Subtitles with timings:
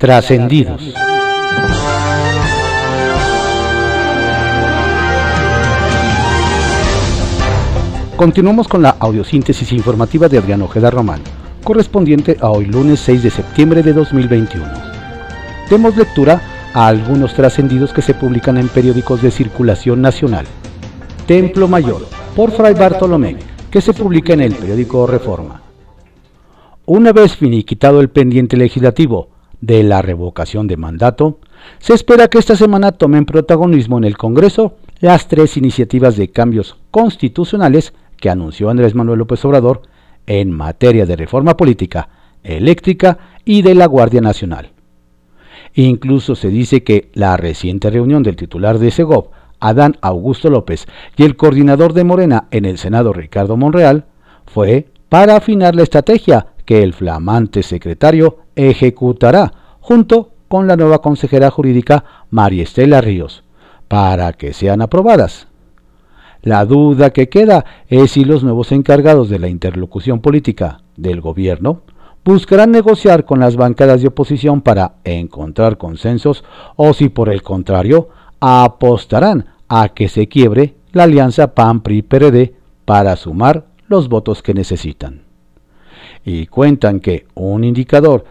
[0.00, 0.94] Trascendidos.
[8.16, 11.20] Continuamos con la audiosíntesis informativa de Adriano Ojeda Román,
[11.62, 14.66] correspondiente a hoy lunes 6 de septiembre de 2021.
[15.68, 16.40] Demos lectura
[16.72, 20.46] a algunos trascendidos que se publican en periódicos de circulación nacional.
[21.26, 23.36] Templo Mayor, por Fray Bartolomé,
[23.70, 25.60] que se publica en el periódico Reforma.
[26.86, 29.28] Una vez finiquitado el pendiente legislativo
[29.60, 31.38] de la revocación de mandato,
[31.78, 36.76] se espera que esta semana tomen protagonismo en el Congreso las tres iniciativas de cambios
[36.90, 39.82] constitucionales que anunció Andrés Manuel López Obrador
[40.26, 42.08] en materia de reforma política,
[42.42, 44.70] eléctrica y de la Guardia Nacional.
[45.74, 51.22] Incluso se dice que la reciente reunión del titular de Segov, Adán Augusto López, y
[51.22, 54.06] el coordinador de Morena en el Senado, Ricardo Monreal,
[54.46, 58.38] fue para afinar la estrategia que el flamante secretario
[58.68, 63.44] ejecutará junto con la nueva consejera jurídica María Estela Ríos,
[63.88, 65.46] para que sean aprobadas.
[66.42, 71.82] La duda que queda es si los nuevos encargados de la interlocución política del gobierno
[72.24, 76.44] buscarán negociar con las bancadas de oposición para encontrar consensos
[76.76, 78.08] o si por el contrario
[78.40, 82.54] apostarán a que se quiebre la alianza PAN-PRI-PRD
[82.84, 85.22] para sumar los votos que necesitan.
[86.24, 88.24] Y cuentan que un indicador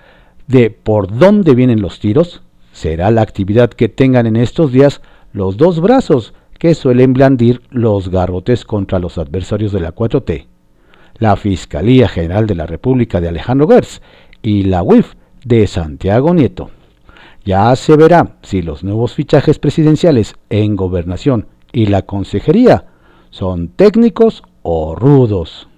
[0.49, 2.41] de por dónde vienen los tiros
[2.73, 8.09] será la actividad que tengan en estos días los dos brazos que suelen blandir los
[8.09, 10.47] garrotes contra los adversarios de la 4T,
[11.19, 14.01] la Fiscalía General de la República de Alejandro Gertz
[14.41, 15.13] y la UIF
[15.45, 16.71] de Santiago Nieto.
[17.45, 22.85] Ya se verá si los nuevos fichajes presidenciales en gobernación y la consejería
[23.29, 25.68] son técnicos o rudos.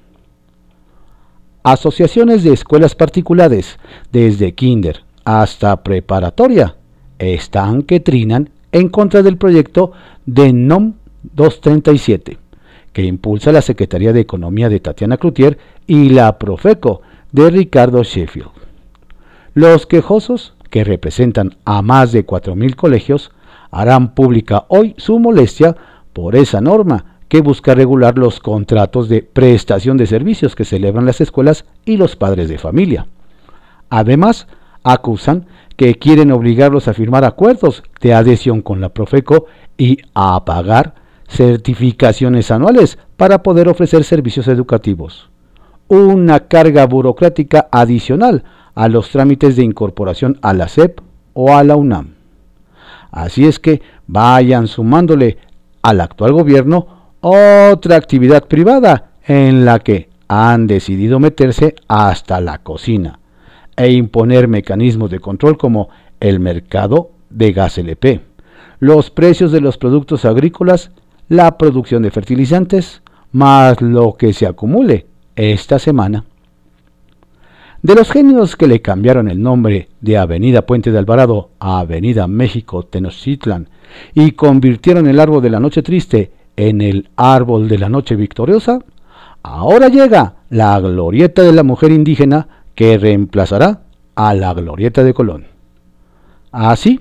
[1.63, 3.77] Asociaciones de escuelas particulares,
[4.11, 6.75] desde kinder hasta preparatoria,
[7.19, 9.91] están que trinan en contra del proyecto
[10.25, 12.39] de NOM 237,
[12.93, 17.01] que impulsa la Secretaría de Economía de Tatiana Cloutier y la Profeco
[17.31, 18.49] de Ricardo Sheffield.
[19.53, 23.31] Los quejosos, que representan a más de 4.000 colegios,
[23.69, 25.75] harán pública hoy su molestia
[26.13, 31.21] por esa norma que busca regular los contratos de prestación de servicios que celebran las
[31.21, 33.07] escuelas y los padres de familia.
[33.89, 34.47] Además,
[34.83, 35.45] acusan
[35.77, 39.45] que quieren obligarlos a firmar acuerdos de adhesión con la Profeco
[39.77, 40.95] y a pagar
[41.29, 45.29] certificaciones anuales para poder ofrecer servicios educativos.
[45.87, 48.43] Una carga burocrática adicional
[48.75, 50.99] a los trámites de incorporación a la SEP
[51.31, 52.15] o a la UNAM.
[53.09, 55.37] Así es que vayan sumándole
[55.81, 63.19] al actual gobierno otra actividad privada en la que han decidido meterse hasta la cocina
[63.77, 65.89] e imponer mecanismos de control como
[66.19, 68.21] el mercado de gas LP,
[68.79, 70.91] los precios de los productos agrícolas,
[71.29, 75.05] la producción de fertilizantes, más lo que se acumule
[75.35, 76.25] esta semana.
[77.81, 82.27] De los genios que le cambiaron el nombre de Avenida Puente de Alvarado a Avenida
[82.27, 83.69] México Tenochtitlan
[84.13, 88.79] y convirtieron el árbol de la noche triste en el árbol de la noche victoriosa,
[89.43, 93.81] ahora llega la glorieta de la mujer indígena que reemplazará
[94.15, 95.45] a la glorieta de Colón.
[96.51, 96.99] Así,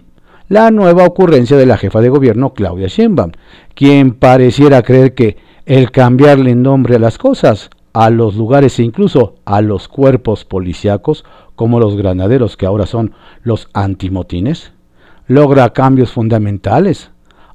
[0.48, 3.32] la nueva ocurrencia de la jefa de gobierno Claudia Sheinbaum,
[3.74, 9.36] quien pareciera creer que el cambiarle nombre a las cosas, a los lugares e incluso
[9.44, 11.24] a los cuerpos policíacos,
[11.54, 13.12] como los granaderos que ahora son
[13.42, 14.72] los antimotines,
[15.26, 17.10] logra cambios fundamentales,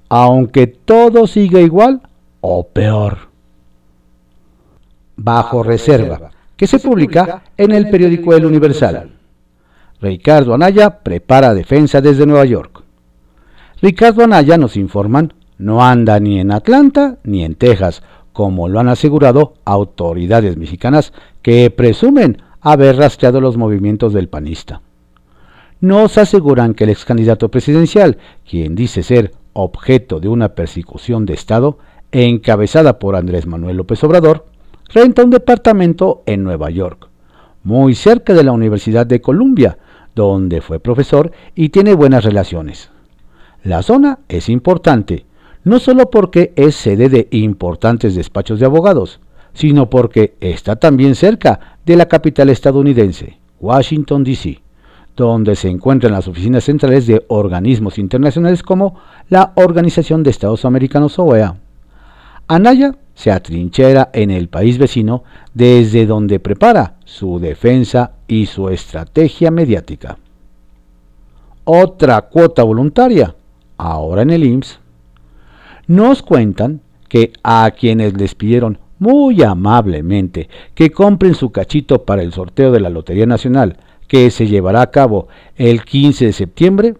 [0.10, 2.02] aunque todo siga igual
[2.42, 3.30] o peor.
[5.16, 9.12] Bajo reserva que se publica en el periódico El Universal.
[10.02, 12.84] Ricardo Anaya prepara defensa desde Nueva York.
[13.82, 18.90] Ricardo Anaya, nos informan, no anda ni en Atlanta ni en Texas, como lo han
[18.90, 24.82] asegurado autoridades mexicanas que presumen haber rastreado los movimientos del panista.
[25.80, 28.18] Nos aseguran que el ex candidato presidencial,
[28.50, 31.80] quien dice ser objeto de una persecución de Estado
[32.12, 34.46] encabezada por Andrés Manuel López Obrador,
[34.94, 37.08] renta un departamento en Nueva York,
[37.64, 39.78] muy cerca de la Universidad de Columbia,
[40.14, 42.92] donde fue profesor y tiene buenas relaciones.
[43.64, 45.26] La zona es importante,
[45.64, 49.20] no solo porque es sede de importantes despachos de abogados,
[49.54, 54.65] sino porque está también cerca de la capital estadounidense, Washington, D.C.,
[55.16, 61.18] donde se encuentran las oficinas centrales de organismos internacionales como la Organización de Estados Americanos
[61.18, 61.56] OEA.
[62.48, 65.24] Anaya se atrinchera en el país vecino
[65.54, 70.18] desde donde prepara su defensa y su estrategia mediática.
[71.68, 73.34] otra cuota voluntaria,
[73.78, 74.80] ahora en el IMSS.
[75.88, 82.34] Nos cuentan que a quienes les pidieron muy amablemente que compren su cachito para el
[82.34, 86.96] sorteo de la Lotería Nacional que se llevará a cabo el 15 de septiembre,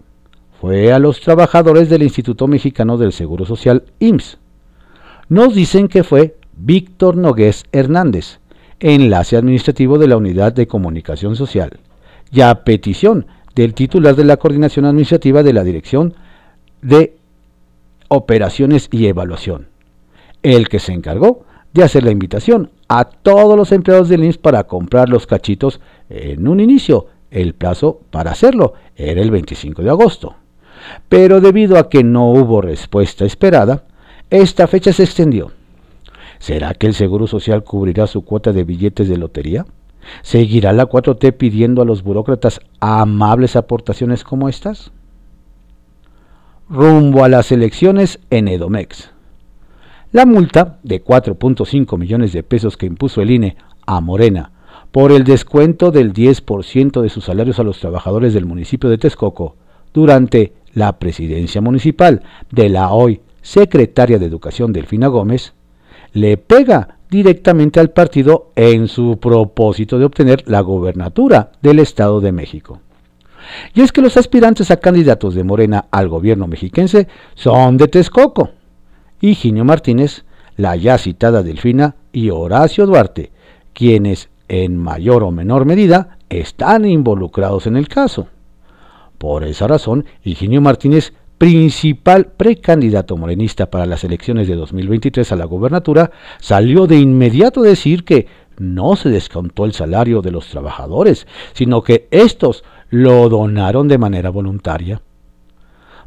[0.60, 4.38] fue a los trabajadores del Instituto Mexicano del Seguro Social IMSS.
[5.28, 8.40] Nos dicen que fue Víctor Nogués Hernández,
[8.80, 11.78] enlace administrativo de la Unidad de Comunicación Social,
[12.30, 16.14] y a petición del titular de la Coordinación Administrativa de la Dirección
[16.82, 17.16] de
[18.08, 19.68] Operaciones y Evaluación,
[20.42, 24.64] el que se encargó de hacer la invitación a todos los empleados del IMSS para
[24.64, 27.06] comprar los cachitos en un inicio.
[27.30, 30.36] El plazo para hacerlo era el 25 de agosto.
[31.08, 33.84] Pero debido a que no hubo respuesta esperada,
[34.30, 35.52] esta fecha se extendió.
[36.38, 39.66] ¿Será que el Seguro Social cubrirá su cuota de billetes de lotería?
[40.22, 44.92] ¿Seguirá la 4T pidiendo a los burócratas amables aportaciones como estas?
[46.68, 49.10] Rumbo a las elecciones en Edomex.
[50.12, 53.56] La multa de 4.5 millones de pesos que impuso el INE
[53.86, 54.52] a Morena
[54.96, 59.54] por el descuento del 10% de sus salarios a los trabajadores del municipio de Texcoco
[59.92, 65.52] durante la presidencia municipal de la hoy secretaria de Educación Delfina Gómez,
[66.14, 72.32] le pega directamente al partido en su propósito de obtener la gobernatura del Estado de
[72.32, 72.80] México.
[73.74, 78.48] Y es que los aspirantes a candidatos de Morena al gobierno mexiquense son de Texcoco.
[79.20, 80.24] Higinio Martínez,
[80.56, 83.30] la ya citada Delfina y Horacio Duarte,
[83.74, 88.28] quienes en mayor o menor medida están involucrados en el caso.
[89.18, 95.44] Por esa razón, Higinio Martínez, principal precandidato morenista para las elecciones de 2023 a la
[95.44, 96.10] gobernatura,
[96.40, 98.26] salió de inmediato a decir que
[98.58, 104.30] no se descontó el salario de los trabajadores, sino que estos lo donaron de manera
[104.30, 105.02] voluntaria.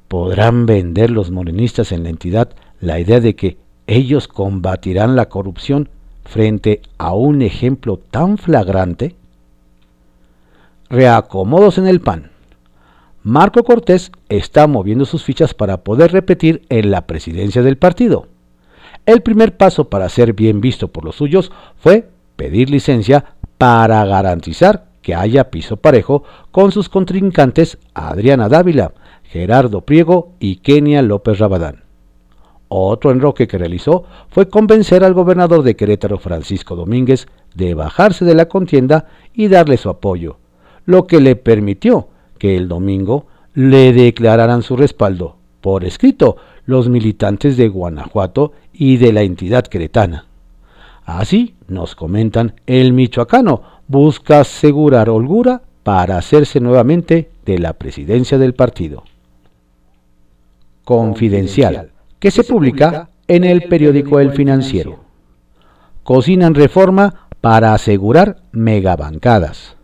[0.07, 2.49] ¿Podrán vender los morenistas en la entidad
[2.79, 5.89] la idea de que ellos combatirán la corrupción
[6.29, 9.15] frente a un ejemplo tan flagrante?
[10.89, 12.31] Reacomodos en el PAN.
[13.23, 18.27] Marco Cortés está moviendo sus fichas para poder repetir en la presidencia del partido.
[19.05, 24.85] El primer paso para ser bien visto por los suyos fue pedir licencia para garantizar
[25.01, 28.93] que haya piso parejo con sus contrincantes Adriana Dávila,
[29.23, 31.88] Gerardo Priego y Kenia López Rabadán.
[32.69, 38.35] Otro enroque que realizó fue convencer al gobernador de Querétaro, Francisco Domínguez, de bajarse de
[38.35, 40.37] la contienda y darle su apoyo,
[40.85, 42.07] lo que le permitió
[42.37, 43.25] que el domingo
[43.55, 50.25] le declararan su respaldo por escrito los militantes de Guanajuato y de la entidad queretana.
[51.03, 58.53] Así, nos comentan, el michoacano busca asegurar holgura para hacerse nuevamente de la presidencia del
[58.53, 59.03] partido.
[60.83, 64.99] Confidencial, que se publica en el periódico El Financiero.
[66.03, 69.75] Cocinan reforma para asegurar megabancadas.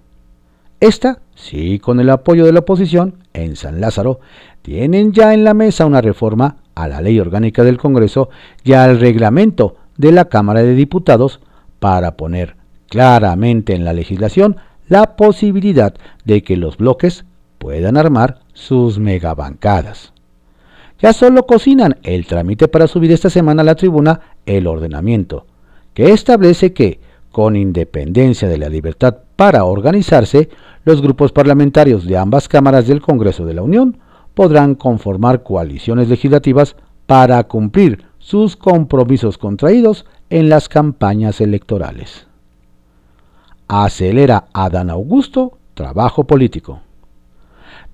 [0.79, 4.21] Esta Sí, con el apoyo de la oposición, en San Lázaro,
[4.61, 8.29] tienen ya en la mesa una reforma a la ley orgánica del Congreso
[8.63, 11.41] y al reglamento de la Cámara de Diputados
[11.79, 12.55] para poner
[12.89, 14.57] claramente en la legislación
[14.87, 15.93] la posibilidad
[16.23, 17.25] de que los bloques
[17.57, 20.13] puedan armar sus megabancadas.
[20.99, 25.45] Ya solo cocinan el trámite para subir esta semana a la tribuna el ordenamiento,
[25.93, 26.99] que establece que,
[27.31, 30.49] con independencia de la libertad para organizarse,
[30.85, 33.97] los grupos parlamentarios de ambas cámaras del Congreso de la Unión
[34.33, 36.75] podrán conformar coaliciones legislativas
[37.05, 42.27] para cumplir sus compromisos contraídos en las campañas electorales.
[43.67, 46.81] Acelera Adán Augusto trabajo político.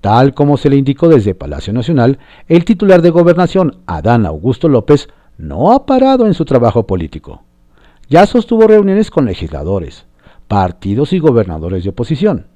[0.02, 2.18] Tal como se le indicó desde Palacio Nacional,
[2.48, 7.42] el titular de gobernación, Adán Augusto López, no ha parado en su trabajo político.
[8.10, 10.04] Ya sostuvo reuniones con legisladores,
[10.46, 12.52] partidos y gobernadores de oposición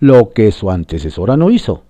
[0.00, 1.84] lo que su antecesora no hizo.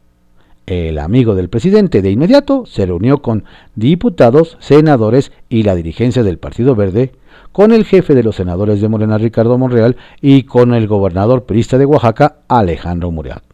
[0.67, 3.45] El amigo del presidente de inmediato se reunió con
[3.75, 7.13] diputados, senadores y la dirigencia del Partido Verde,
[7.53, 11.79] con el jefe de los senadores de Morena Ricardo Monreal y con el gobernador perista
[11.79, 13.50] de Oaxaca Alejandro Murat.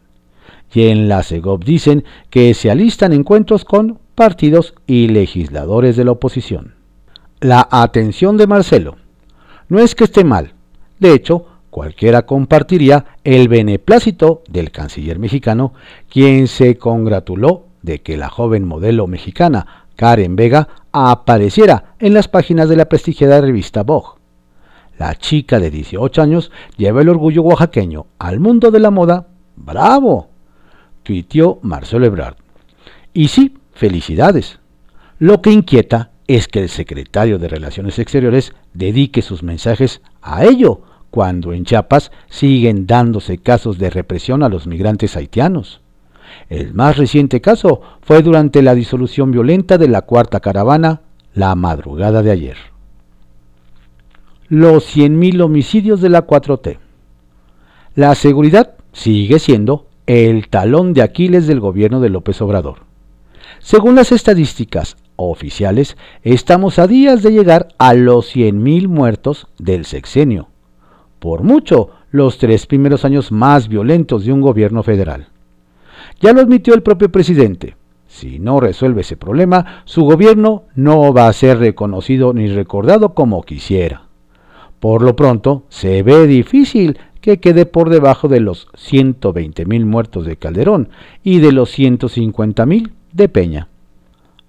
[0.73, 6.11] Y en la CEGOP dicen que se alistan encuentros con partidos y legisladores de la
[6.11, 6.75] oposición.
[7.39, 8.97] La atención de Marcelo.
[9.69, 10.53] No es que esté mal.
[10.99, 15.73] De hecho, cualquiera compartiría el beneplácito del canciller mexicano,
[16.09, 22.69] quien se congratuló de que la joven modelo mexicana Karen Vega apareciera en las páginas
[22.69, 24.17] de la prestigiada revista Vogue.
[24.97, 29.27] La chica de 18 años lleva el orgullo oaxaqueño al mundo de la moda.
[29.55, 30.29] ¡Bravo!
[31.07, 32.35] Tuiteó Marcelo Ebrard.
[33.13, 34.59] Y sí, felicidades.
[35.19, 40.81] Lo que inquieta es que el secretario de Relaciones Exteriores dedique sus mensajes a ello,
[41.09, 45.79] cuando en Chiapas siguen dándose casos de represión a los migrantes haitianos.
[46.49, 52.21] El más reciente caso fue durante la disolución violenta de la cuarta caravana la madrugada
[52.21, 52.57] de ayer.
[54.49, 56.79] Los 100.000 homicidios de la 4T.
[57.95, 62.79] La seguridad sigue siendo el talón de Aquiles del gobierno de López Obrador.
[63.59, 70.47] Según las estadísticas oficiales, estamos a días de llegar a los 100.000 muertos del sexenio.
[71.19, 75.27] Por mucho, los tres primeros años más violentos de un gobierno federal.
[76.21, 77.75] Ya lo admitió el propio presidente.
[78.07, 83.43] Si no resuelve ese problema, su gobierno no va a ser reconocido ni recordado como
[83.43, 84.03] quisiera.
[84.79, 90.37] Por lo pronto, se ve difícil que quede por debajo de los 120.000 muertos de
[90.37, 90.87] Calderón
[91.25, 93.67] y de los 150.000 de Peña.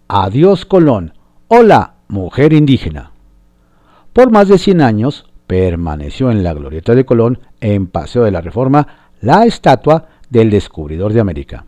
[0.07, 1.15] Adiós Colón.
[1.49, 3.11] Hola, mujer indígena.
[4.13, 8.43] Por más de 100 años permaneció en la glorieta de Colón, en Paseo de la
[8.43, 8.87] Reforma,
[9.21, 11.67] la estatua del descubridor de América.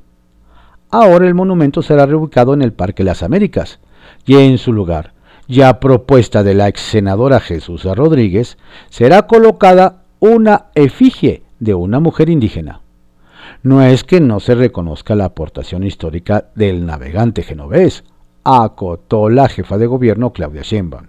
[0.90, 3.80] Ahora el monumento será reubicado en el Parque Las Américas
[4.26, 5.12] y en su lugar,
[5.48, 8.58] ya propuesta de la ex senadora Jesús Rodríguez,
[8.90, 12.80] será colocada una efigie de una mujer indígena.
[13.62, 18.04] No es que no se reconozca la aportación histórica del navegante genovés,
[18.44, 21.06] acotó la jefa de gobierno Claudia Sheinbaum.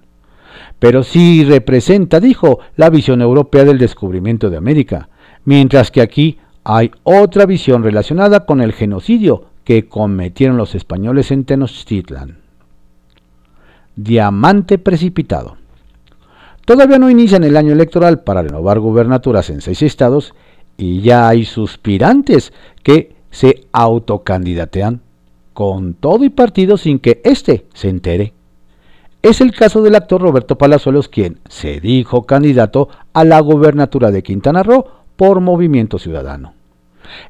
[0.80, 5.10] Pero sí representa, dijo, la visión europea del descubrimiento de América,
[5.46, 11.46] mientras que aquí hay otra visión relacionada con el genocidio que cometieron los españoles en
[11.46, 12.40] Tenochtitlan.
[13.96, 15.58] Diamante precipitado.
[16.72, 20.34] Todavía no inician el año electoral para renovar gubernaturas en seis estados
[20.78, 25.02] y ya hay suspirantes que se autocandidatean
[25.52, 28.32] con todo y partido sin que éste se entere.
[29.22, 34.24] Es el caso del actor Roberto Palazuelos, quien se dijo candidato a la gubernatura de
[34.24, 34.86] Quintana Roo
[35.18, 36.54] por Movimiento Ciudadano.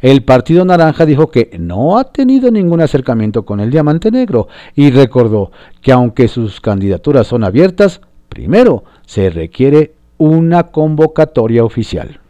[0.02, 4.92] El Partido Naranja dijo que no ha tenido ningún acercamiento con el Diamante Negro y
[4.92, 12.22] recordó que aunque sus candidaturas son abiertas, primero se requiere una convocatoria oficial.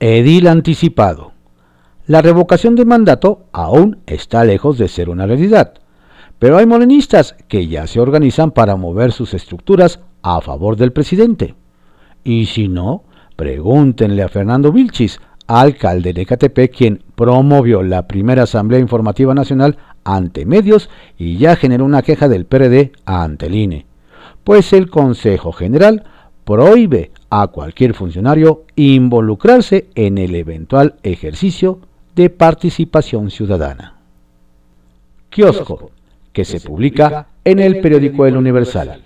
[0.00, 1.30] Edil anticipado.
[2.08, 5.74] La revocación de mandato aún está lejos de ser una realidad,
[6.40, 11.54] pero hay morenistas que ya se organizan para mover sus estructuras a favor del presidente.
[12.24, 13.04] Y si no,
[13.36, 20.44] pregúntenle a Fernando Vilchis, alcalde de Catepec, quien promovió la primera Asamblea Informativa Nacional ante
[20.44, 23.86] medios y ya generó una queja del PRD ante el INE,
[24.44, 26.04] pues el Consejo General
[26.44, 31.80] prohíbe a cualquier funcionario involucrarse en el eventual ejercicio
[32.14, 33.94] de participación ciudadana.
[35.30, 35.90] Kiosco,
[36.32, 39.02] que se publica en el periódico El Universal.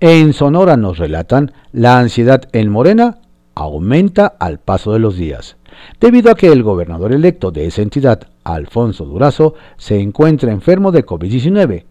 [0.00, 3.18] En Sonora nos relatan la ansiedad en Morena
[3.54, 5.56] aumenta al paso de los días,
[6.00, 11.06] debido a que el gobernador electo de esa entidad, Alfonso Durazo, se encuentra enfermo de
[11.06, 11.84] COVID-19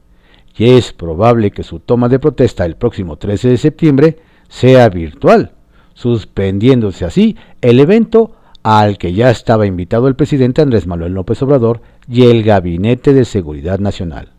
[0.58, 5.52] y es probable que su toma de protesta el próximo 13 de septiembre sea virtual,
[5.94, 8.34] suspendiéndose así el evento
[8.64, 13.26] al que ya estaba invitado el presidente Andrés Manuel López Obrador y el Gabinete de
[13.26, 14.32] Seguridad Nacional.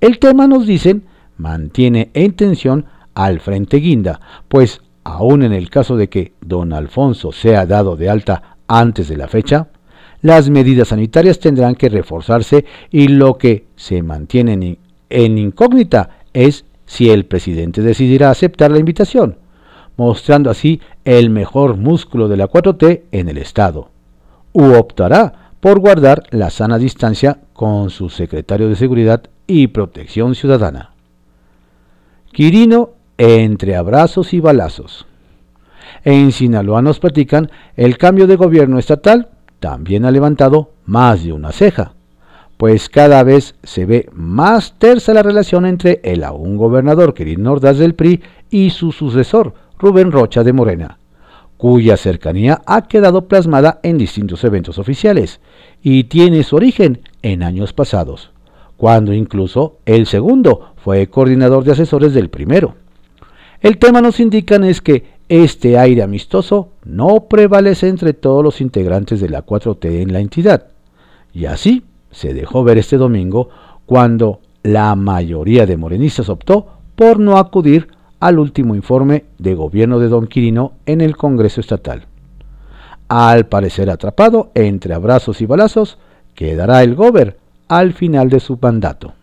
[0.00, 1.04] El tema, nos dicen,
[1.36, 7.32] mantiene en tensión al Frente Guinda, pues aun en el caso de que don Alfonso
[7.32, 9.68] sea dado de alta antes de la fecha,
[10.20, 14.78] las medidas sanitarias tendrán que reforzarse y lo que se mantiene
[15.12, 19.38] en incógnita es si el presidente decidirá aceptar la invitación,
[19.96, 23.90] mostrando así el mejor músculo de la 4T en el Estado,
[24.52, 30.90] u optará por guardar la sana distancia con su secretario de Seguridad y Protección Ciudadana.
[32.32, 35.06] Quirino entre abrazos y balazos.
[36.04, 39.28] En Sinaloa nos platican el cambio de gobierno estatal
[39.60, 41.92] también ha levantado más de una ceja
[42.62, 47.78] pues cada vez se ve más tersa la relación entre el aún gobernador Quirino Ordaz
[47.78, 50.98] del PRI y su sucesor, Rubén Rocha de Morena,
[51.56, 55.40] cuya cercanía ha quedado plasmada en distintos eventos oficiales
[55.82, 58.30] y tiene su origen en años pasados,
[58.76, 62.76] cuando incluso el segundo fue coordinador de asesores del primero.
[63.60, 69.20] El tema nos indican es que este aire amistoso no prevalece entre todos los integrantes
[69.20, 70.68] de la 4T en la entidad,
[71.34, 73.48] y así se dejó ver este domingo
[73.86, 77.88] cuando la mayoría de morenistas optó por no acudir
[78.20, 82.06] al último informe de gobierno de Don Quirino en el Congreso Estatal.
[83.08, 85.98] Al parecer atrapado entre abrazos y balazos,
[86.34, 89.14] quedará el gober al final de su mandato.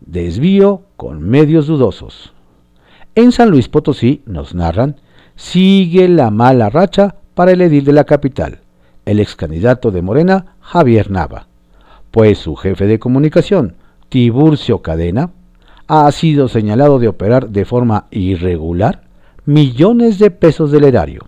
[0.00, 2.32] Desvío con medios dudosos.
[3.14, 4.96] En San Luis Potosí, nos narran,
[5.34, 8.60] sigue la mala racha para el edil de la capital,
[9.04, 11.46] el ex candidato de Morena, Javier Nava,
[12.10, 13.76] pues su jefe de comunicación,
[14.10, 15.30] Tiburcio Cadena,
[15.86, 19.04] ha sido señalado de operar de forma irregular
[19.46, 21.26] millones de pesos del erario.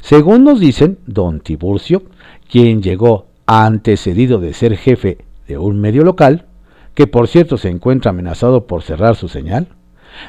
[0.00, 2.04] Según nos dicen, don Tiburcio,
[2.50, 6.46] quien llegó antecedido de ser jefe de un medio local,
[6.94, 9.68] que por cierto se encuentra amenazado por cerrar su señal,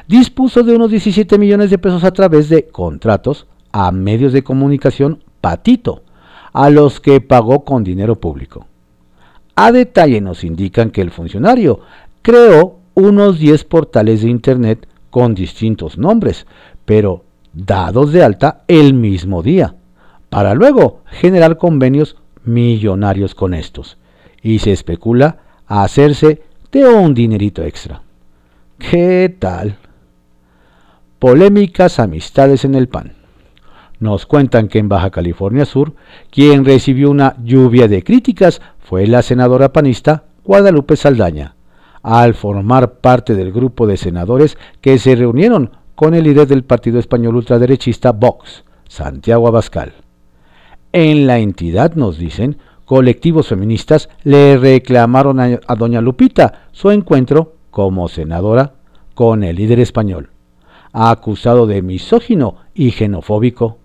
[0.08, 5.24] dispuso de unos 17 millones de pesos a través de contratos a medios de comunicación
[5.40, 6.02] patito,
[6.56, 8.66] a los que pagó con dinero público.
[9.56, 11.80] A detalle nos indican que el funcionario
[12.22, 16.46] creó unos 10 portales de Internet con distintos nombres,
[16.86, 19.74] pero dados de alta el mismo día,
[20.30, 23.98] para luego generar convenios millonarios con estos,
[24.40, 26.40] y se especula hacerse
[26.72, 28.00] de un dinerito extra.
[28.78, 29.76] ¿Qué tal?
[31.18, 33.15] Polémicas amistades en el PAN.
[33.98, 35.94] Nos cuentan que en Baja California Sur,
[36.30, 41.56] quien recibió una lluvia de críticas fue la senadora panista Guadalupe Saldaña,
[42.02, 46.98] al formar parte del grupo de senadores que se reunieron con el líder del partido
[46.98, 49.94] español ultraderechista Vox, Santiago Abascal.
[50.92, 58.08] En la entidad, nos dicen, colectivos feministas le reclamaron a, doña Lupita su encuentro como
[58.08, 58.74] senadora
[59.14, 60.30] con el líder español,
[60.92, 63.78] acusado de misógino y xenofóbico,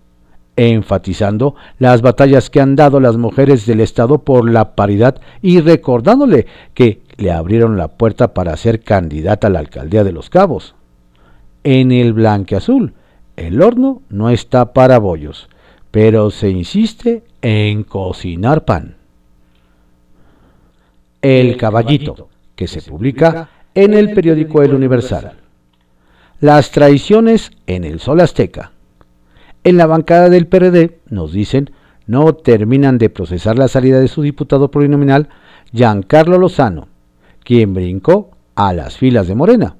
[0.56, 6.46] enfatizando las batallas que han dado las mujeres del Estado por la paridad y recordándole
[6.74, 10.74] que le abrieron la puerta para ser candidata a la alcaldía de Los Cabos.
[11.64, 12.94] En el blanque azul,
[13.36, 15.48] el horno no está para bollos,
[15.90, 18.96] pero se insiste en cocinar pan.
[21.22, 25.34] El caballito, que se publica en el periódico El Universal.
[26.40, 28.72] Las traiciones en el sol azteca.
[29.64, 31.70] En la bancada del PRD, nos dicen,
[32.06, 35.28] no terminan de procesar la salida de su diputado plurinominal,
[35.72, 36.88] Giancarlo Lozano,
[37.44, 39.76] quien brincó a las filas de Morena.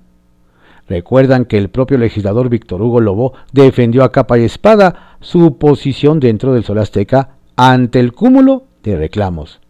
[0.89, 6.21] Recuerdan que el propio legislador Víctor Hugo Lobo defendió a capa y espada su posición
[6.21, 9.61] dentro del Sol Azteca ante el cúmulo de reclamos.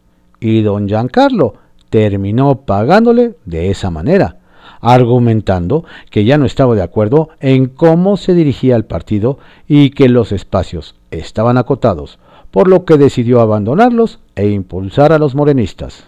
[0.41, 1.55] Y don Giancarlo
[1.89, 4.39] terminó pagándole de esa manera,
[4.83, 10.11] argumentando que ya no estaba de acuerdo en cómo se dirigía el partido y que
[10.11, 12.19] los espacios estaban acotados,
[12.51, 16.05] por lo que decidió abandonarlos e impulsar a los morenistas.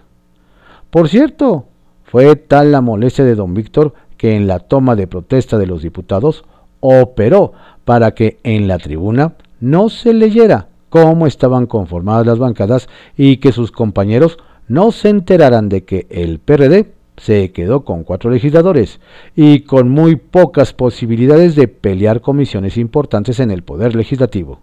[0.90, 1.66] Por cierto,
[2.04, 5.82] fue tal la molestia de don Víctor que en la toma de protesta de los
[5.82, 6.44] diputados
[6.80, 7.52] operó
[7.84, 13.52] para que en la tribuna no se leyera cómo estaban conformadas las bancadas y que
[13.52, 19.00] sus compañeros no se enteraran de que el PRD se quedó con cuatro legisladores
[19.37, 24.61] y con muy pocas posibilidades de pelear comisiones importantes en el Poder Legislativo.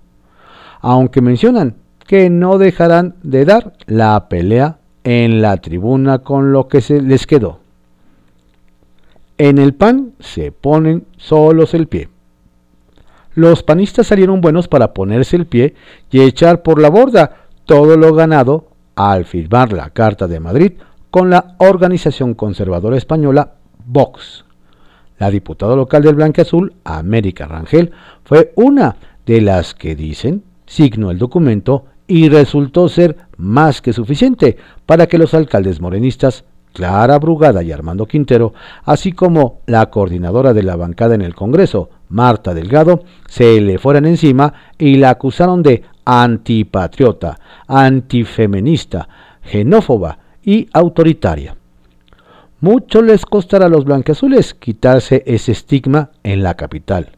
[0.82, 1.76] Aunque mencionan
[2.08, 7.26] que no dejarán de dar la pelea en la tribuna con lo que se les
[7.26, 7.60] quedó.
[9.38, 12.10] En el PAN se ponen solos el pie.
[13.34, 15.74] Los panistas salieron buenos para ponerse el pie
[16.12, 20.74] y echar por la borda todo lo ganado al firmar la Carta de Madrid
[21.12, 23.52] con la organización conservadora española
[23.86, 24.46] Vox.
[25.20, 27.92] La diputada local del Blanque Azul, América Rangel,
[28.24, 28.96] fue una
[29.26, 35.18] de las que dicen signó el documento y resultó ser más que suficiente para que
[35.18, 38.54] los alcaldes morenistas Clara Brugada y Armando Quintero,
[38.86, 44.06] así como la coordinadora de la bancada en el Congreso, Marta Delgado, se le fueran
[44.06, 49.10] encima y la acusaron de antipatriota, antifeminista,
[49.44, 51.56] xenófoba y autoritaria.
[52.60, 57.18] Mucho les costará a los blanqueazules quitarse ese estigma en la capital,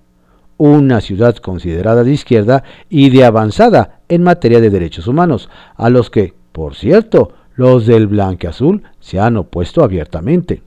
[0.57, 6.09] una ciudad considerada de izquierda y de avanzada en materia de derechos humanos, a los
[6.09, 10.61] que, por cierto, los del blanqueazul se han opuesto abiertamente.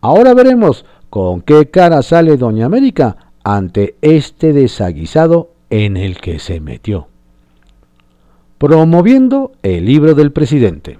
[0.00, 6.60] Ahora veremos con qué cara sale Doña América ante este desaguisado en el que se
[6.60, 7.08] metió.
[8.58, 10.98] Promoviendo el libro del presidente.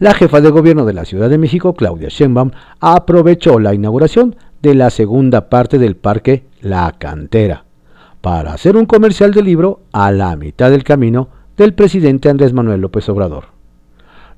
[0.00, 4.74] La jefa de gobierno de la Ciudad de México, Claudia Sheinbaum, aprovechó la inauguración de
[4.74, 7.66] la segunda parte del parque La Cantera
[8.22, 12.80] para hacer un comercial del libro a la mitad del camino del presidente Andrés Manuel
[12.80, 13.48] López Obrador.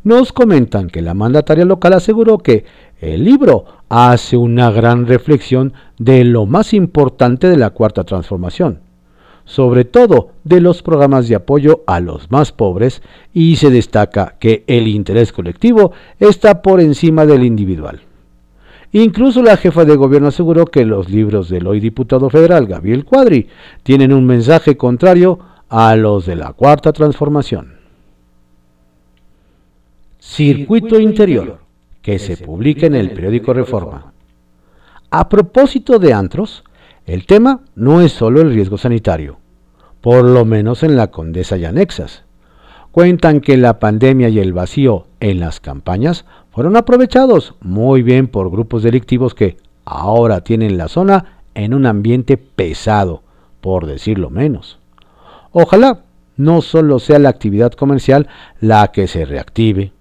[0.03, 2.65] Nos comentan que la mandataria local aseguró que
[3.01, 8.81] el libro hace una gran reflexión de lo más importante de la cuarta transformación,
[9.53, 13.03] sobre todo de los programas de apoyo a los más pobres,
[13.35, 18.01] y se destaca que el interés colectivo está por encima del individual.
[18.93, 23.49] Incluso la jefa de gobierno aseguró que los libros del hoy diputado federal Gabriel Cuadri
[23.83, 25.39] tienen un mensaje contrario
[25.69, 27.75] a los de la Cuarta Transformación.
[30.19, 31.59] Circuito Interior,
[32.01, 34.15] que se publica en el periódico Reforma.
[35.11, 36.65] A propósito de antros,
[37.05, 39.42] el tema no es solo el riesgo sanitario,
[40.03, 42.25] por lo menos en la Condesa y anexas.
[42.91, 48.51] Cuentan que la pandemia y el vacío en las campañas fueron aprovechados muy bien por
[48.51, 53.23] grupos delictivos que ahora tienen la zona en un ambiente pesado,
[53.63, 54.79] por decirlo menos.
[55.53, 56.01] Ojalá
[56.37, 58.27] no solo sea la actividad comercial
[58.61, 59.93] la que se reactive.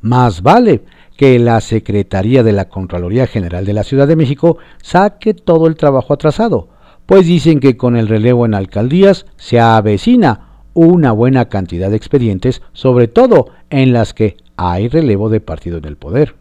[0.00, 0.82] Más vale
[1.16, 5.76] que la Secretaría de la Contraloría General de la Ciudad de México saque todo el
[5.76, 6.68] trabajo atrasado,
[7.08, 12.60] pues dicen que con el relevo en alcaldías se avecina una buena cantidad de expedientes,
[12.74, 16.34] sobre todo en las que hay relevo de partido en el poder.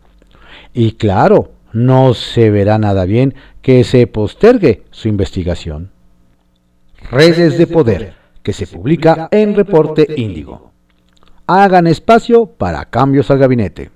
[0.74, 5.92] Y claro, no se verá nada bien que se postergue su investigación.
[7.12, 10.74] Redes de Poder, que se publica en Reporte Índigo.
[11.48, 13.90] Hagan espacio para cambios al gabinete.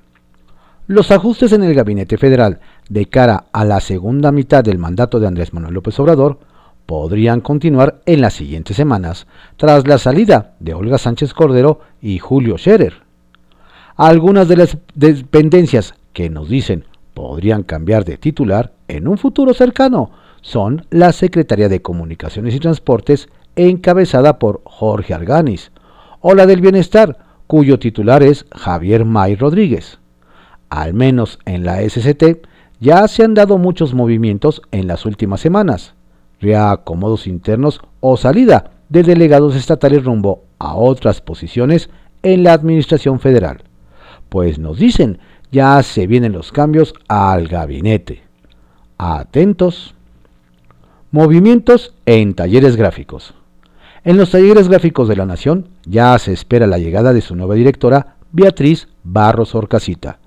[0.88, 5.28] Los ajustes en el gabinete federal de cara a la segunda mitad del mandato de
[5.28, 6.40] Andrés Manuel López Obrador
[6.92, 9.26] podrían continuar en las siguientes semanas,
[9.56, 13.04] tras la salida de Olga Sánchez Cordero y Julio Scherer.
[13.96, 20.12] Algunas de las dependencias que nos dicen podrían cambiar de titular en un futuro cercano
[20.42, 25.72] son la Secretaría de Comunicaciones y Transportes encabezada por Jorge Arganis,
[26.20, 30.02] o la del Bienestar, cuyo titular es Javier May Rodríguez
[30.70, 32.48] al menos en la SCT,
[32.82, 35.94] ya se han dado muchos movimientos en las últimas semanas,
[36.42, 41.90] reacomodos internos o salida de delegados estatales rumbo a otras posiciones
[42.24, 43.64] en la Administración Federal.
[44.30, 45.20] Pues nos dicen,
[45.52, 48.24] ya se vienen los cambios al gabinete.
[48.98, 49.96] Atentos.
[51.12, 53.34] Movimientos en talleres gráficos.
[54.04, 57.56] En los talleres gráficos de la Nación ya se espera la llegada de su nueva
[57.56, 60.21] directora, Beatriz Barros Orcasita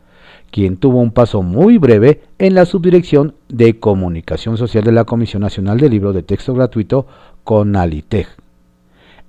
[0.54, 5.42] quien tuvo un paso muy breve en la subdirección de Comunicación Social de la Comisión
[5.42, 7.08] Nacional del Libro de Texto Gratuito,
[7.42, 8.28] CONALITEG.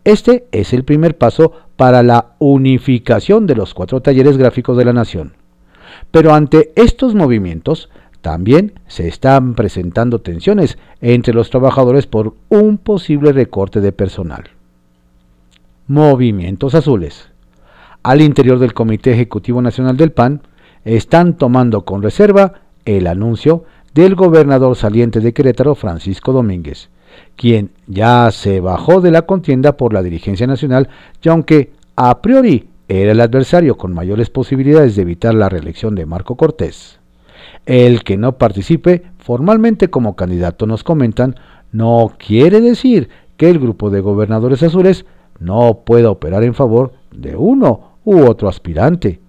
[0.04, 4.94] Este es el primer paso para la unificación de los cuatro talleres gráficos de la
[4.94, 5.34] nación.
[6.12, 7.90] Pero ante estos movimientos,
[8.22, 14.44] también se están presentando tensiones entre los trabajadores por un posible recorte de personal.
[15.88, 17.30] Movimientos azules.
[18.04, 20.44] Al interior del Comité Ejecutivo Nacional del PAN,
[20.86, 22.54] están tomando con reserva
[22.86, 26.90] el anuncio del gobernador saliente de Querétaro, Francisco Domínguez,
[27.36, 30.90] quien ya se bajó de la contienda por la dirigencia nacional
[31.22, 36.06] y aunque a priori era el adversario con mayores posibilidades de evitar la reelección de
[36.06, 37.00] Marco Cortés.
[37.66, 41.36] El que no participe formalmente como candidato, nos comentan,
[41.72, 45.06] no quiere decir que el grupo de gobernadores azules
[45.40, 49.20] no pueda operar en favor de uno u otro aspirante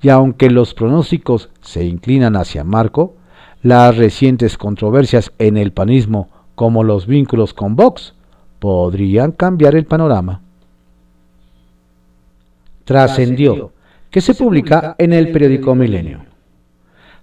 [0.00, 3.14] y aunque los pronósticos se inclinan hacia Marco,
[3.62, 8.14] las recientes controversias en el panismo, como los vínculos con Vox,
[8.58, 10.40] podrían cambiar el panorama.
[12.84, 13.72] Trascendió,
[14.10, 16.24] que se publica en el periódico Milenio.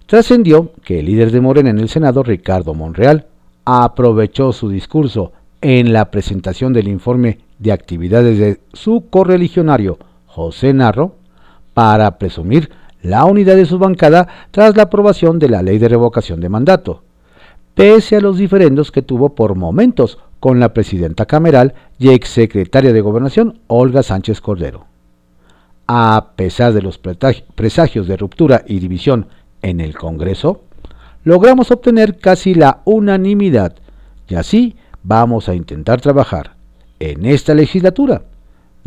[0.06, 3.26] Trascendió que el líder de Morena en el Senado, Ricardo Monreal,
[3.64, 11.15] aprovechó su discurso en la presentación del informe de actividades de su correligionario José Narro
[11.76, 12.70] para presumir
[13.02, 17.02] la unidad de su bancada tras la aprobación de la ley de revocación de mandato,
[17.74, 23.02] pese a los diferendos que tuvo por momentos con la presidenta cameral y exsecretaria de
[23.02, 24.86] Gobernación Olga Sánchez Cordero.
[25.86, 29.26] A pesar de los presagios de ruptura y división
[29.60, 30.62] en el Congreso,
[31.24, 33.74] logramos obtener casi la unanimidad
[34.28, 36.56] y así vamos a intentar trabajar
[37.00, 38.22] en esta legislatura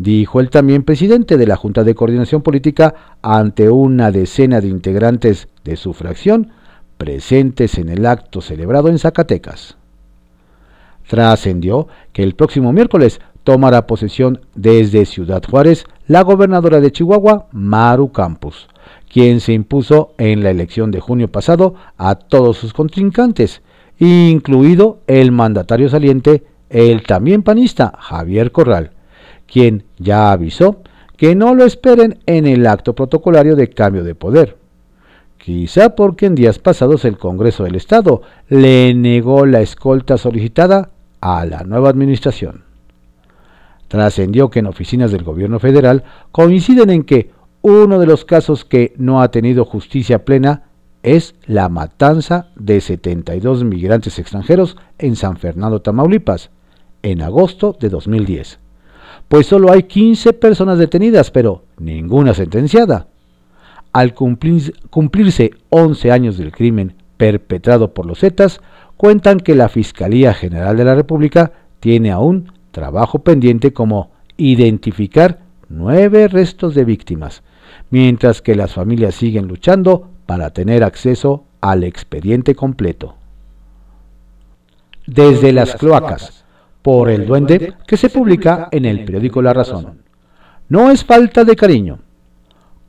[0.00, 5.48] dijo el también presidente de la Junta de Coordinación Política ante una decena de integrantes
[5.62, 6.52] de su fracción
[6.96, 9.76] presentes en el acto celebrado en Zacatecas.
[11.06, 18.10] Trascendió que el próximo miércoles tomará posesión desde Ciudad Juárez la gobernadora de Chihuahua, Maru
[18.10, 18.70] Campos,
[19.12, 23.60] quien se impuso en la elección de junio pasado a todos sus contrincantes,
[23.98, 28.92] incluido el mandatario saliente, el también panista Javier Corral,
[29.50, 30.82] quien ya avisó
[31.16, 34.56] que no lo esperen en el acto protocolario de cambio de poder.
[35.36, 41.44] Quizá porque en días pasados el Congreso del Estado le negó la escolta solicitada a
[41.44, 42.64] la nueva administración.
[43.88, 47.30] Trascendió que en oficinas del gobierno federal coinciden en que
[47.62, 50.64] uno de los casos que no ha tenido justicia plena
[51.02, 56.50] es la matanza de 72 migrantes extranjeros en San Fernando, Tamaulipas,
[57.02, 58.59] en agosto de 2010.
[59.30, 63.06] Pues solo hay 15 personas detenidas, pero ninguna sentenciada.
[63.92, 68.60] Al cumplirse 11 años del crimen perpetrado por los Zetas,
[68.96, 75.38] cuentan que la Fiscalía General de la República tiene aún trabajo pendiente como identificar
[75.68, 77.44] nueve restos de víctimas,
[77.90, 83.14] mientras que las familias siguen luchando para tener acceso al expediente completo.
[85.06, 86.39] Desde las cloacas,
[86.82, 90.02] por el duende, que se publica en el periódico La Razón.
[90.68, 91.98] No es falta de cariño.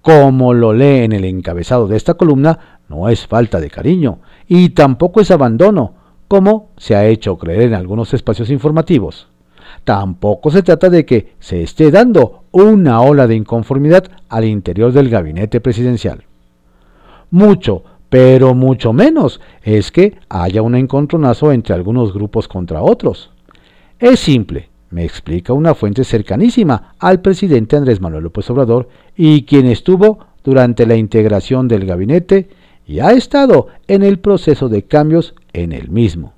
[0.01, 4.69] Como lo lee en el encabezado de esta columna, no es falta de cariño y
[4.69, 5.93] tampoco es abandono,
[6.27, 9.27] como se ha hecho creer en algunos espacios informativos.
[9.83, 15.09] Tampoco se trata de que se esté dando una ola de inconformidad al interior del
[15.09, 16.25] gabinete presidencial
[17.31, 23.30] mucho, pero mucho menos es que haya un encontronazo entre algunos grupos contra otros.
[24.01, 29.67] Es simple, me explica una fuente cercanísima al presidente Andrés Manuel López Obrador y quien
[29.67, 32.49] estuvo durante la integración del gabinete
[32.87, 36.33] y ha estado en el proceso de cambios en el mismo.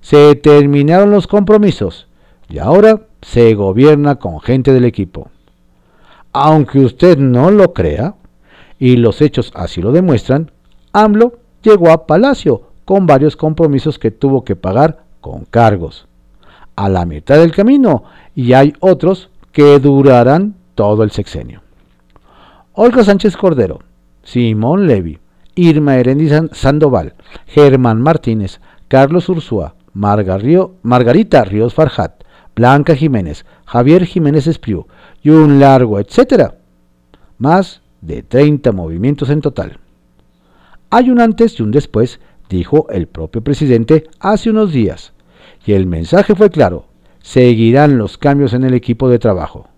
[0.00, 2.08] Se terminaron los compromisos
[2.48, 5.30] y ahora se gobierna con gente del equipo.
[6.32, 8.16] Aunque usted no lo crea,
[8.80, 10.50] y los hechos así lo demuestran,
[10.92, 16.09] AMLO llegó a Palacio con varios compromisos que tuvo que pagar con cargos.
[16.76, 18.04] A la mitad del camino
[18.34, 21.62] y hay otros que durarán todo el sexenio.
[22.72, 23.80] Olga Sánchez Cordero,
[24.22, 25.18] Simón Levy,
[25.54, 27.14] Irma Erendi Sandoval,
[27.46, 32.22] Germán Martínez, Carlos Ursúa, Margarita Ríos Farjat,
[32.54, 34.86] Blanca Jiménez, Javier Jiménez Espriu
[35.22, 36.54] y un largo etcétera.
[37.38, 39.78] Más de 30 movimientos en total.
[40.90, 45.12] Hay un antes y un después, dijo el propio presidente hace unos días,
[45.64, 46.86] y el mensaje fue claro,
[47.20, 49.68] seguirán los cambios en el equipo de trabajo.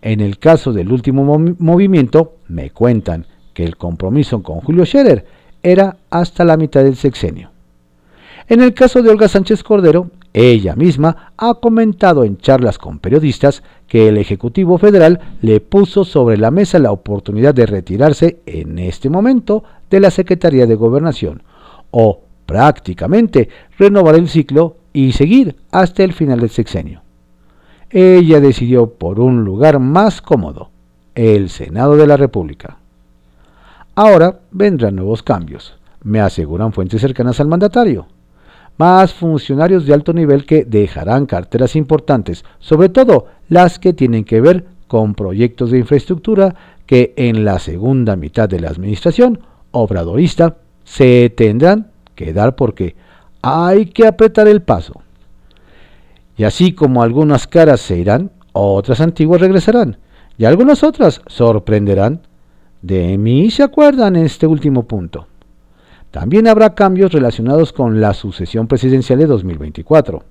[0.00, 5.24] En el caso del último movimiento, me cuentan que el compromiso con Julio Scherer
[5.62, 7.50] era hasta la mitad del sexenio.
[8.48, 13.62] En el caso de Olga Sánchez Cordero, ella misma ha comentado en charlas con periodistas
[13.86, 19.10] que el Ejecutivo Federal le puso sobre la mesa la oportunidad de retirarse en este
[19.10, 21.42] momento de la Secretaría de Gobernación
[21.90, 27.02] o prácticamente renovar el ciclo y seguir hasta el final del sexenio.
[27.90, 30.70] Ella decidió por un lugar más cómodo,
[31.14, 32.78] el Senado de la República.
[33.94, 38.06] Ahora vendrán nuevos cambios, me aseguran fuentes cercanas al mandatario
[38.78, 44.40] más funcionarios de alto nivel que dejarán carteras importantes, sobre todo las que tienen que
[44.40, 46.54] ver con proyectos de infraestructura
[46.86, 52.94] que en la segunda mitad de la administración obradorista se tendrán que dar porque
[53.42, 55.02] hay que apretar el paso.
[56.36, 59.98] Y así como algunas caras se irán, otras antiguas regresarán,
[60.38, 62.20] y algunas otras sorprenderán.
[62.80, 65.26] De mí se acuerdan en este último punto.
[66.10, 70.22] También habrá cambios relacionados con la sucesión presidencial de 2024.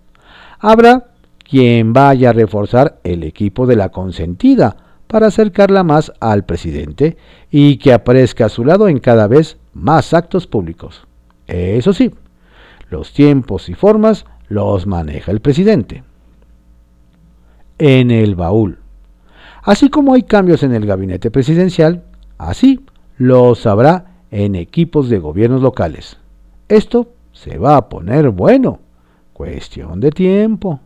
[0.59, 1.07] Habrá
[1.49, 4.75] quien vaya a reforzar el equipo de la consentida
[5.07, 7.17] para acercarla más al presidente
[7.49, 11.07] y que aparezca a su lado en cada vez más actos públicos.
[11.47, 12.11] Eso sí,
[12.91, 16.03] los tiempos y formas los maneja el presidente.
[17.79, 18.79] En el baúl.
[19.63, 22.03] Así como hay cambios en el gabinete presidencial,
[22.37, 22.81] así
[23.17, 26.17] los habrá en equipos de gobiernos locales.
[26.67, 28.79] Esto se va a poner bueno.
[29.33, 30.79] Cuestión de tiempo.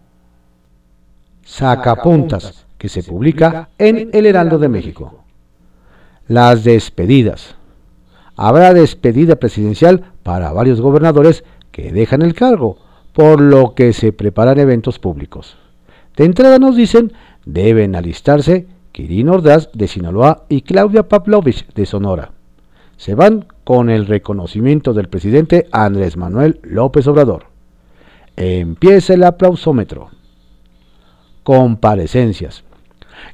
[1.43, 5.23] Sacapuntas, que se publica en El Heraldo de México.
[6.27, 7.55] Las despedidas.
[8.35, 11.43] Habrá despedida presidencial para varios gobernadores
[11.75, 12.77] que dejan el cargo,
[13.11, 15.57] por lo que se preparan eventos públicos.
[16.15, 17.11] De entrada nos dicen,
[17.45, 22.31] deben alistarse Kirin Ordaz de Sinaloa y Claudia Pavlovich de Sonora
[22.97, 27.47] se van con el reconocimiento del presidente Andrés Manuel López Obrador.
[28.35, 30.09] Empieza el aplausómetro.
[31.43, 32.63] Comparecencias.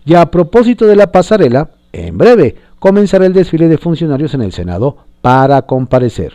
[0.06, 4.52] Y a propósito de la pasarela, en breve comenzará el desfile de funcionarios en el
[4.52, 6.34] Senado para comparecer.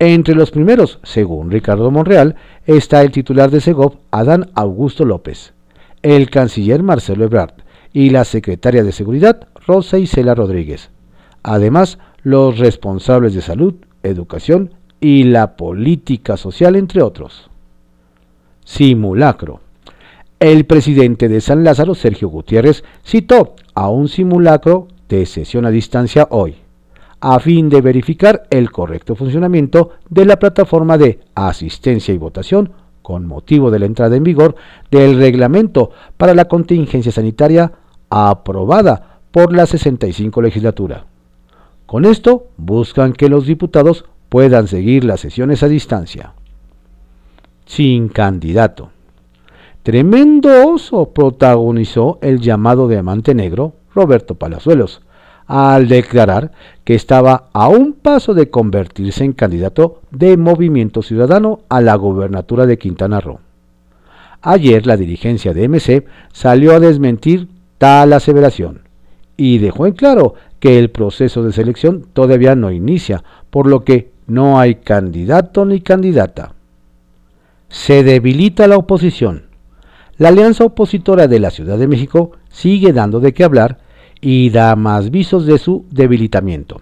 [0.00, 5.54] Entre los primeros, según Ricardo Monreal, está el titular de Segov, Adán Augusto López,
[6.02, 7.54] el canciller Marcelo Ebrard
[7.92, 10.90] y la secretaria de Seguridad, Rosa Isela Rodríguez.
[11.42, 17.50] Además, los responsables de salud, educación y la política social, entre otros.
[18.64, 19.60] simulacro.
[20.38, 26.28] El presidente de San Lázaro, Sergio Gutiérrez, citó a un simulacro de sesión a distancia
[26.30, 26.56] hoy,
[27.20, 33.26] a fin de verificar el correcto funcionamiento de la plataforma de asistencia y votación con
[33.26, 34.54] motivo de la entrada en vigor
[34.90, 37.72] del reglamento para la contingencia sanitaria
[38.10, 41.06] aprobada por la 65 legislatura.
[41.86, 46.34] Con esto buscan que los diputados puedan seguir las sesiones a distancia.
[47.64, 48.90] Sin candidato.
[49.82, 55.00] Tremendo oso protagonizó el llamado diamante negro Roberto Palazuelos,
[55.48, 56.52] al declarar
[56.84, 62.66] que estaba a un paso de convertirse en candidato de Movimiento Ciudadano a la gobernatura
[62.66, 63.40] de Quintana Roo.
[64.42, 68.82] Ayer la dirigencia de MC salió a desmentir tal aseveración
[69.36, 74.10] y dejó en claro que el proceso de selección todavía no inicia, por lo que
[74.26, 76.52] no hay candidato ni candidata.
[77.68, 79.46] Se debilita la oposición.
[80.18, 83.78] La alianza opositora de la Ciudad de México sigue dando de qué hablar
[84.20, 86.80] y da más visos de su debilitamiento.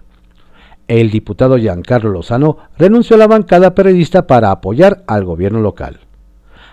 [0.87, 5.99] El diputado Giancarlo Lozano renunció a la bancada periodista para apoyar al gobierno local.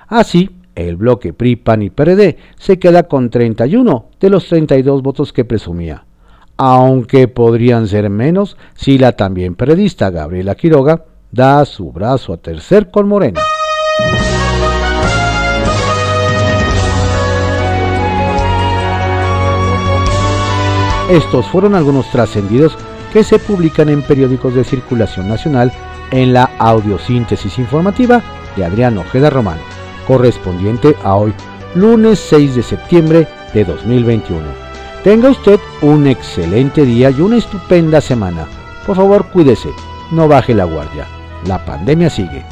[0.07, 5.33] Así, el bloque PRI, PAN y PRD se queda con 31 de los 32 votos
[5.33, 6.05] que presumía,
[6.57, 12.90] aunque podrían ser menos si la también periodista Gabriela Quiroga da su brazo a tercer
[12.90, 13.40] con Morena.
[21.09, 22.77] Estos fueron algunos trascendidos
[23.12, 25.71] que se publican en periódicos de circulación nacional
[26.11, 28.23] en la audiosíntesis informativa
[28.57, 29.59] de Adrián Ojeda Román,
[30.07, 31.35] correspondiente a hoy,
[31.75, 34.43] lunes 6 de septiembre de 2021.
[35.03, 38.47] Tenga usted un excelente día y una estupenda semana.
[38.87, 39.69] Por favor, cuídese,
[40.11, 41.07] no baje la guardia.
[41.47, 42.45] La pandemia sigue.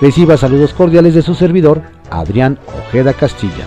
[0.00, 3.66] Reciba saludos cordiales de su servidor, Adrián Ojeda Castilla.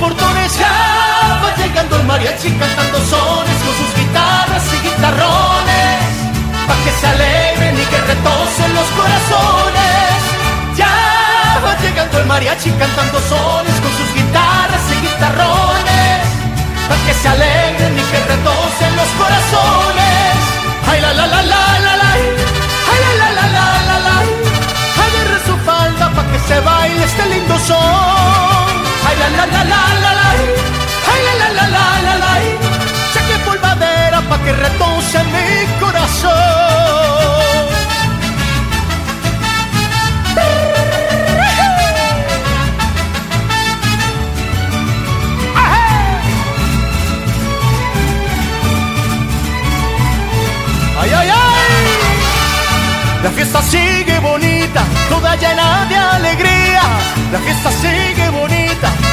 [0.00, 6.00] Ya va llegando el mariachi cantando sones con sus guitarras y guitarrones.
[6.66, 10.16] Pa' que se alegren y que retosen los corazones.
[10.76, 16.20] Ya va llegando el mariachi cantando sones con sus guitarras y guitarrones.
[16.88, 20.32] Pa' que se alegren y que retosen los corazones.
[20.90, 22.10] Ay, la la la la la la.
[22.90, 24.16] Ay, la la la la la la.
[25.04, 27.58] Agarre su falda pa' que se baile este lindo
[29.02, 30.28] son la la la la la la,
[31.12, 32.32] ay la la la la la la,
[33.12, 35.48] saque polvadera pa' que retose mi
[35.80, 36.30] corazón.
[51.02, 51.86] Ay, ay, ay,
[53.22, 56.82] la fiesta sigue bonita, toda llena de alegría,
[57.32, 58.59] la fiesta sigue bonita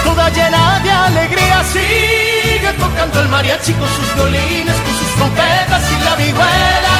[0.07, 1.57] toda llena de alegría.
[1.75, 6.97] Sigue tocando el mariachi con sus violines, con sus trompetas y la vihuela.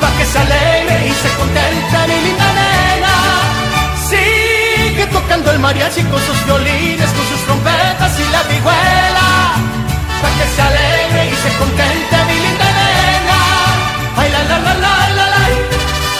[0.00, 3.14] Pa' que se alegre y se contenta mi linda nena.
[4.10, 9.28] Sigue tocando el mariachi con sus violines, con sus trompetas y la vihuela.
[10.22, 13.40] Pa' que se alegre y se contenta mi linda nena.
[14.20, 15.42] Ay, la, la, la, la, la, la.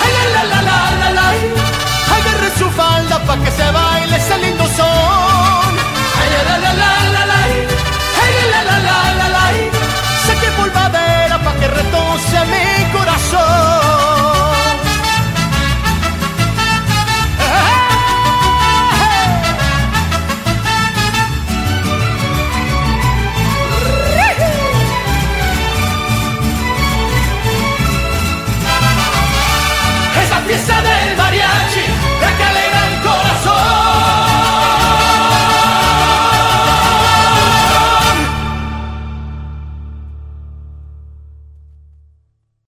[0.02, 1.26] Ay, la, la, la, la, la, la.
[2.16, 5.07] Agarre su falda pa' que se baile ese lindo sol.